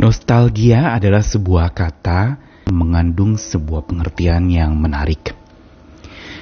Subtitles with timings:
[0.00, 2.40] Nostalgia adalah sebuah kata
[2.72, 5.36] mengandung sebuah pengertian yang menarik,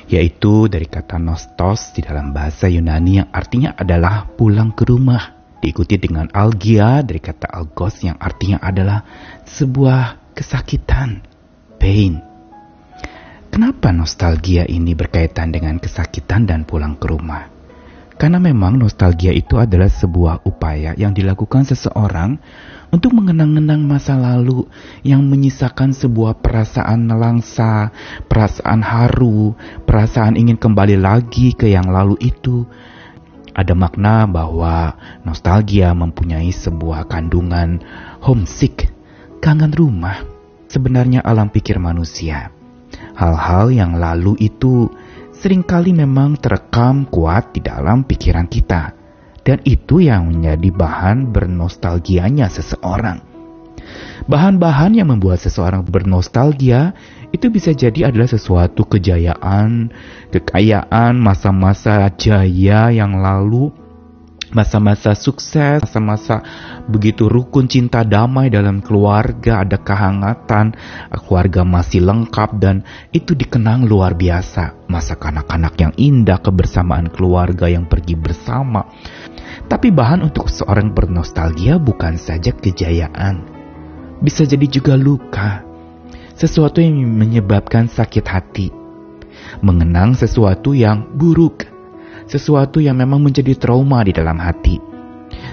[0.07, 5.99] yaitu dari kata nostos di dalam bahasa Yunani yang artinya adalah pulang ke rumah, diikuti
[5.99, 9.03] dengan algia dari kata algos yang artinya adalah
[9.43, 11.27] sebuah kesakitan,
[11.83, 12.23] pain.
[13.51, 17.58] Kenapa nostalgia ini berkaitan dengan kesakitan dan pulang ke rumah?
[18.19, 22.43] Karena memang nostalgia itu adalah sebuah upaya yang dilakukan seseorang
[22.91, 24.67] untuk mengenang-enang masa lalu
[25.07, 27.95] yang menyisakan sebuah perasaan nelangsa,
[28.27, 29.55] perasaan haru,
[29.87, 32.67] perasaan ingin kembali lagi ke yang lalu itu.
[33.55, 37.79] Ada makna bahwa nostalgia mempunyai sebuah kandungan
[38.19, 38.91] homesick,
[39.39, 40.27] kangen rumah.
[40.67, 42.51] Sebenarnya alam pikir manusia.
[43.15, 44.91] Hal-hal yang lalu itu
[45.39, 48.95] sering kali memang terekam kuat di dalam pikiran kita.
[49.47, 53.25] Dan itu yang menjadi bahan bernostalgianya seseorang.
[54.29, 56.93] Bahan-bahan yang membuat seseorang bernostalgia
[57.33, 59.89] itu bisa jadi adalah sesuatu kejayaan,
[60.29, 63.73] kekayaan, masa-masa jaya yang lalu
[64.57, 66.41] masa-masa sukses, masa-masa
[66.89, 70.73] begitu rukun cinta damai dalam keluarga, ada kehangatan,
[71.29, 72.81] keluarga masih lengkap dan
[73.13, 74.89] itu dikenang luar biasa.
[74.89, 78.89] Masa kanak-kanak yang indah, kebersamaan keluarga yang pergi bersama.
[79.69, 83.45] Tapi bahan untuk seorang bernostalgia bukan saja kejayaan.
[84.25, 85.63] Bisa jadi juga luka.
[86.33, 88.69] Sesuatu yang menyebabkan sakit hati.
[89.61, 91.68] Mengenang sesuatu yang buruk
[92.29, 94.77] sesuatu yang memang menjadi trauma di dalam hati.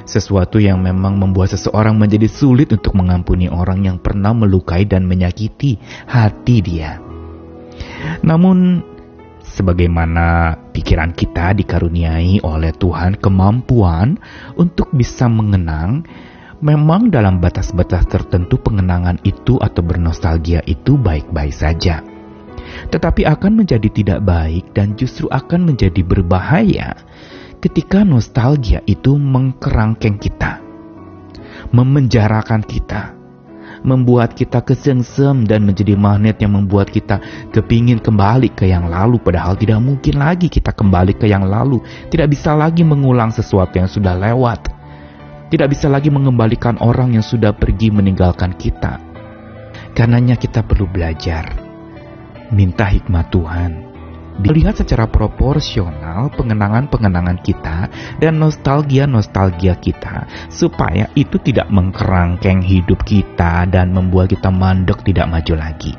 [0.05, 5.81] Sesuatu yang memang membuat seseorang menjadi sulit untuk mengampuni orang yang pernah melukai dan menyakiti
[6.05, 7.01] hati dia.
[8.21, 8.85] Namun,
[9.41, 14.21] sebagaimana pikiran kita dikaruniai oleh Tuhan kemampuan
[14.59, 16.05] untuk bisa mengenang,
[16.61, 22.14] memang dalam batas-batas tertentu pengenangan itu atau bernostalgia itu baik-baik saja
[22.89, 26.95] tetapi akan menjadi tidak baik dan justru akan menjadi berbahaya
[27.65, 30.61] ketika nostalgia itu mengkerangkeng kita,
[31.73, 33.17] memenjarakan kita,
[33.81, 37.17] membuat kita kesengsem dan menjadi magnet yang membuat kita
[37.49, 41.81] kepingin kembali ke yang lalu padahal tidak mungkin lagi kita kembali ke yang lalu.
[42.13, 44.69] Tidak bisa lagi mengulang sesuatu yang sudah lewat.
[45.49, 49.01] Tidak bisa lagi mengembalikan orang yang sudah pergi meninggalkan kita.
[49.97, 51.64] Karenanya kita perlu belajar
[52.55, 53.71] minta hikmat Tuhan.
[54.35, 57.87] Dilihat secara proporsional pengenangan-pengenangan kita
[58.19, 65.55] dan nostalgia-nostalgia kita supaya itu tidak mengkerangkeng hidup kita dan membuat kita mandek tidak maju
[65.55, 65.95] lagi.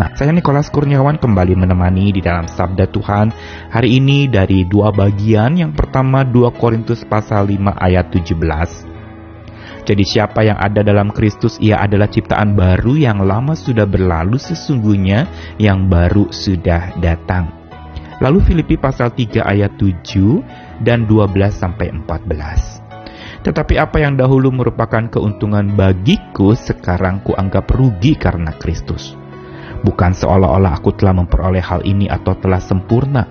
[0.00, 3.28] Nah, saya Nikolas Kurniawan kembali menemani di dalam Sabda Tuhan
[3.68, 5.56] hari ini dari dua bagian.
[5.60, 8.95] Yang pertama 2 Korintus pasal 5 ayat 17
[9.86, 15.30] jadi siapa yang ada dalam Kristus ia adalah ciptaan baru yang lama sudah berlalu sesungguhnya
[15.62, 17.54] yang baru sudah datang.
[18.18, 22.82] Lalu Filipi pasal 3 ayat 7 dan 12 sampai 14.
[23.46, 29.14] Tetapi apa yang dahulu merupakan keuntungan bagiku sekarang kuanggap rugi karena Kristus.
[29.86, 33.22] Bukan seolah-olah aku telah memperoleh hal ini atau telah sempurna,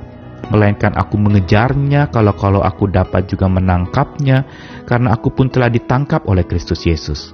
[0.49, 4.45] melainkan aku mengejarnya kalau-kalau aku dapat juga menangkapnya,
[4.85, 7.33] karena aku pun telah ditangkap oleh Kristus Yesus.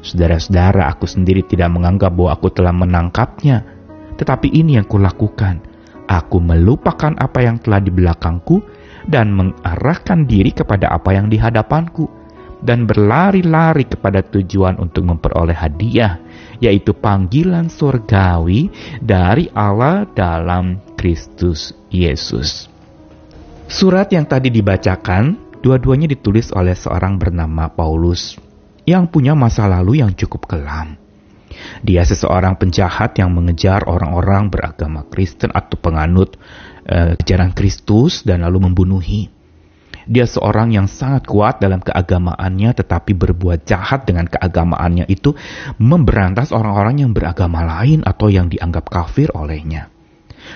[0.00, 3.64] Saudara-saudara, aku sendiri tidak menganggap bahwa aku telah menangkapnya,
[4.16, 5.60] tetapi ini yang kulakukan.
[6.10, 8.58] Aku melupakan apa yang telah di belakangku
[9.06, 12.19] dan mengarahkan diri kepada apa yang di hadapanku
[12.60, 16.20] dan berlari-lari kepada tujuan untuk memperoleh hadiah,
[16.60, 18.68] yaitu panggilan surgawi
[19.00, 22.68] dari Allah dalam Kristus Yesus.
[23.70, 28.36] Surat yang tadi dibacakan, dua-duanya ditulis oleh seorang bernama Paulus
[28.84, 30.98] yang punya masa lalu yang cukup kelam.
[31.84, 36.34] Dia seseorang penjahat yang mengejar orang-orang beragama Kristen atau penganut
[36.86, 39.30] ajaran Kristus dan lalu membunuhi.
[40.08, 45.36] Dia seorang yang sangat kuat dalam keagamaannya tetapi berbuat jahat dengan keagamaannya itu
[45.76, 49.92] memberantas orang-orang yang beragama lain atau yang dianggap kafir olehnya.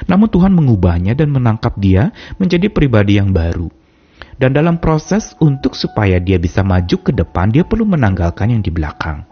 [0.09, 2.11] Namun Tuhan mengubahnya dan menangkap dia
[2.41, 3.69] menjadi pribadi yang baru.
[4.35, 8.75] Dan dalam proses untuk supaya dia bisa maju ke depan, dia perlu menanggalkan yang di
[8.75, 9.23] belakang.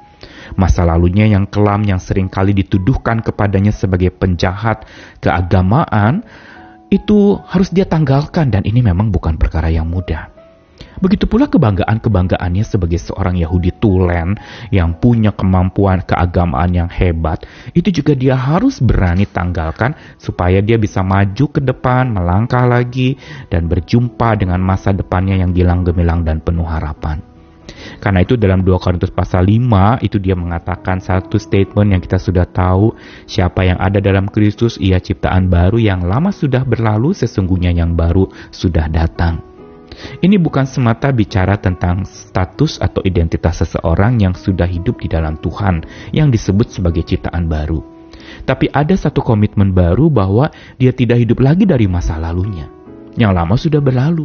[0.54, 4.86] Masa lalunya yang kelam yang sering kali dituduhkan kepadanya sebagai penjahat
[5.18, 6.22] keagamaan,
[6.92, 10.28] itu harus dia tanggalkan dan ini memang bukan perkara yang mudah.
[11.02, 14.38] Begitu pula kebanggaan-kebanggaannya sebagai seorang Yahudi tulen
[14.70, 17.42] yang punya kemampuan keagamaan yang hebat,
[17.74, 23.18] itu juga dia harus berani tanggalkan supaya dia bisa maju ke depan, melangkah lagi,
[23.50, 27.31] dan berjumpa dengan masa depannya yang gilang gemilang dan penuh harapan.
[28.02, 32.46] Karena itu dalam 2 Korintus pasal 5 itu dia mengatakan satu statement yang kita sudah
[32.50, 32.94] tahu,
[33.30, 38.26] siapa yang ada dalam Kristus ia ciptaan baru yang lama sudah berlalu sesungguhnya yang baru
[38.50, 39.52] sudah datang.
[40.24, 45.84] Ini bukan semata bicara tentang status atau identitas seseorang yang sudah hidup di dalam Tuhan
[46.16, 47.84] yang disebut sebagai ciptaan baru.
[48.42, 50.48] Tapi ada satu komitmen baru bahwa
[50.80, 52.66] dia tidak hidup lagi dari masa lalunya.
[53.14, 54.24] Yang lama sudah berlalu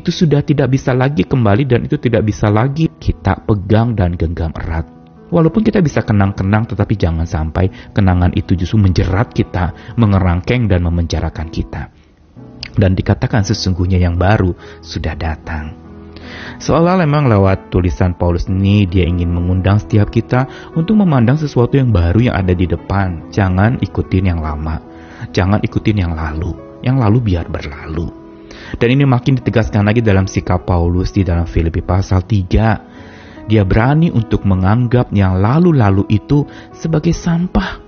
[0.00, 4.50] itu sudah tidak bisa lagi kembali dan itu tidak bisa lagi kita pegang dan genggam
[4.58, 4.86] erat.
[5.30, 11.48] Walaupun kita bisa kenang-kenang tetapi jangan sampai kenangan itu justru menjerat kita, mengerangkeng dan memenjarakan
[11.50, 11.90] kita.
[12.74, 15.74] Dan dikatakan sesungguhnya yang baru sudah datang.
[16.58, 21.94] Seolah memang lewat tulisan Paulus ini dia ingin mengundang setiap kita untuk memandang sesuatu yang
[21.94, 23.30] baru yang ada di depan.
[23.30, 24.80] Jangan ikutin yang lama.
[25.30, 26.54] Jangan ikutin yang lalu.
[26.82, 28.23] Yang lalu biar berlalu.
[28.76, 33.48] Dan ini makin ditegaskan lagi dalam sikap Paulus di dalam Filipi pasal 3.
[33.48, 37.80] Dia berani untuk menganggap yang lalu-lalu itu sebagai sampah.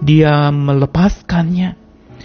[0.00, 1.84] Dia melepaskannya.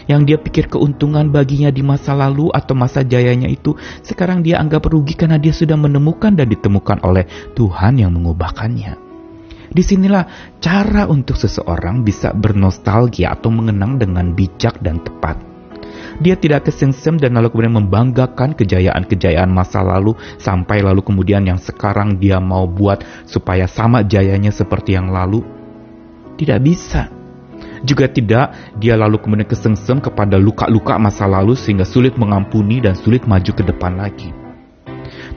[0.10, 4.90] Yang dia pikir keuntungan baginya di masa lalu atau masa jayanya itu, sekarang dia anggap
[4.90, 9.12] rugi karena dia sudah menemukan dan ditemukan oleh Tuhan yang mengubahkannya.
[9.72, 15.51] Di sinilah cara untuk seseorang bisa bernostalgia atau mengenang dengan bijak dan tepat.
[16.20, 22.20] Dia tidak kesengsem dan lalu kemudian membanggakan kejayaan-kejayaan masa lalu sampai lalu kemudian yang sekarang
[22.20, 25.46] dia mau buat supaya sama jayanya seperti yang lalu.
[26.36, 27.08] Tidak bisa.
[27.82, 33.24] Juga tidak dia lalu kemudian kesengsem kepada luka-luka masa lalu sehingga sulit mengampuni dan sulit
[33.30, 34.41] maju ke depan lagi.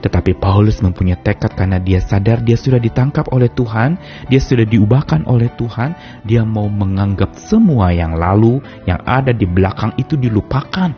[0.05, 3.97] Tetapi Paulus mempunyai tekad karena dia sadar dia sudah ditangkap oleh Tuhan,
[4.29, 9.97] dia sudah diubahkan oleh Tuhan, dia mau menganggap semua yang lalu, yang ada di belakang
[9.97, 10.93] itu dilupakan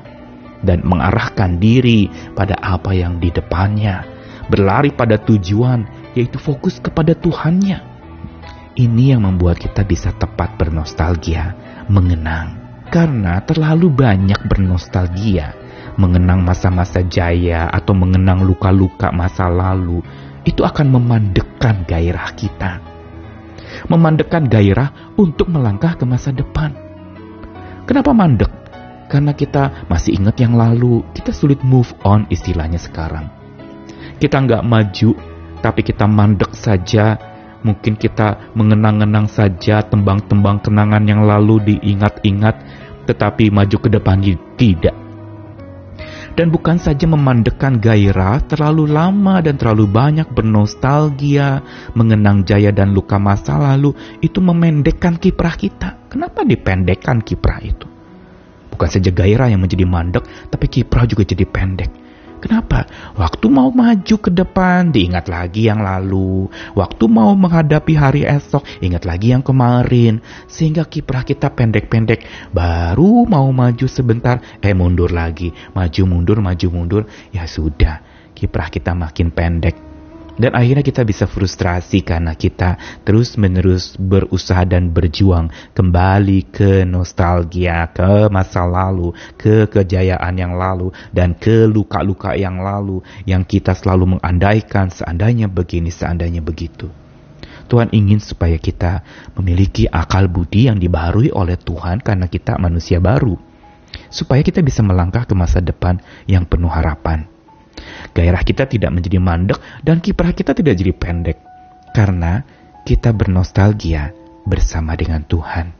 [0.59, 4.03] dan mengarahkan diri pada apa yang di depannya,
[4.51, 7.79] berlari pada tujuan, yaitu fokus kepada Tuhannya.
[8.75, 11.55] Ini yang membuat kita bisa tepat bernostalgia,
[11.87, 12.59] mengenang.
[12.91, 15.55] Karena terlalu banyak bernostalgia,
[15.97, 19.99] mengenang masa-masa jaya atau mengenang luka-luka masa lalu,
[20.45, 22.79] itu akan memandekkan gairah kita.
[23.89, 26.71] Memandekkan gairah untuk melangkah ke masa depan.
[27.89, 28.49] Kenapa mandek?
[29.09, 33.27] Karena kita masih ingat yang lalu, kita sulit move on istilahnya sekarang.
[34.21, 35.11] Kita nggak maju,
[35.59, 37.17] tapi kita mandek saja.
[37.65, 42.55] Mungkin kita mengenang-enang saja tembang-tembang kenangan yang lalu diingat-ingat,
[43.09, 44.21] tetapi maju ke depan
[44.55, 45.06] tidak
[46.37, 51.65] dan bukan saja memandekkan gairah terlalu lama dan terlalu banyak bernostalgia,
[51.97, 55.97] mengenang jaya dan luka masa lalu, itu memendekkan kiprah kita.
[56.13, 57.89] Kenapa dipendekkan kiprah itu?
[58.69, 62.06] Bukan saja gairah yang menjadi mandek, tapi kiprah juga jadi pendek.
[62.37, 62.85] Kenapa?
[63.17, 66.45] Waktu mau maju ke depan, diingat lagi yang lalu.
[66.77, 70.21] Waktu mau menghadapi hari esok, ingat lagi yang kemarin.
[70.45, 72.53] Sehingga kiprah kita pendek-pendek.
[72.53, 75.49] Baru mau maju sebentar, eh mundur lagi.
[75.73, 77.03] Maju mundur, maju mundur.
[77.33, 78.05] Ya sudah,
[78.37, 79.86] kiprah kita makin pendek.
[80.37, 88.29] Dan akhirnya kita bisa frustrasi karena kita terus-menerus berusaha dan berjuang kembali ke nostalgia, ke
[88.29, 94.93] masa lalu, ke kejayaan yang lalu, dan ke luka-luka yang lalu yang kita selalu mengandaikan
[94.93, 96.93] seandainya begini, seandainya begitu.
[97.67, 99.03] Tuhan ingin supaya kita
[99.35, 103.35] memiliki akal budi yang dibaharui oleh Tuhan karena kita manusia baru.
[104.07, 107.36] Supaya kita bisa melangkah ke masa depan yang penuh harapan.
[108.17, 111.37] Gairah kita tidak menjadi mandek dan kiprah kita tidak jadi pendek.
[111.93, 112.41] Karena
[112.81, 114.09] kita bernostalgia
[114.41, 115.77] bersama dengan Tuhan.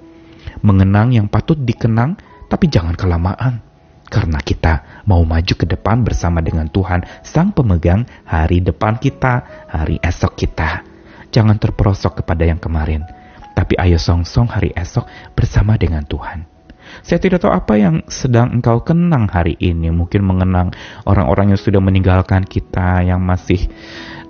[0.62, 2.13] Mengenang yang patut dikenang,
[2.46, 3.65] tapi jangan kelamaan.
[4.08, 9.98] Karena kita mau maju ke depan bersama dengan Tuhan, Sang Pemegang hari depan kita, hari
[10.00, 10.86] esok kita.
[11.34, 13.03] Jangan terperosok kepada yang kemarin,
[13.51, 16.56] tapi ayo song-song hari esok bersama dengan Tuhan.
[17.03, 19.94] Saya tidak tahu apa yang sedang engkau kenang hari ini.
[19.94, 20.74] Mungkin mengenang
[21.08, 23.70] orang-orang yang sudah meninggalkan kita, yang masih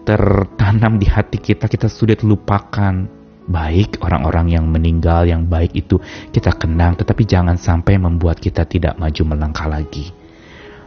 [0.07, 3.19] tertanam di hati kita, kita sulit lupakan.
[3.47, 6.03] Baik orang-orang yang meninggal, yang baik itu
[6.35, 10.11] kita kenang, tetapi jangan sampai membuat kita tidak maju melangkah lagi.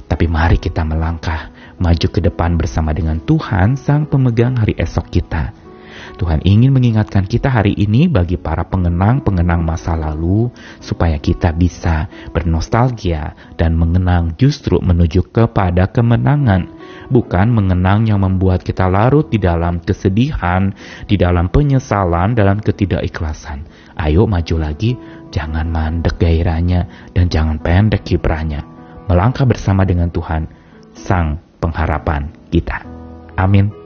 [0.05, 1.49] Tapi mari kita melangkah,
[1.81, 5.70] maju ke depan bersama dengan Tuhan, Sang Pemegang hari esok kita
[6.17, 10.51] Tuhan ingin mengingatkan kita hari ini bagi para pengenang-pengenang masa lalu
[10.83, 16.71] supaya kita bisa bernostalgia dan mengenang justru menuju kepada kemenangan,
[17.13, 20.73] bukan mengenang yang membuat kita larut di dalam kesedihan,
[21.07, 23.67] di dalam penyesalan, dalam ketidakikhlasan.
[24.01, 24.97] Ayo maju lagi,
[25.29, 28.65] jangan mandek gairahnya dan jangan pendek kiprahnya.
[29.11, 30.47] Melangkah bersama dengan Tuhan,
[30.95, 32.83] Sang Pengharapan kita.
[33.37, 33.80] Amin.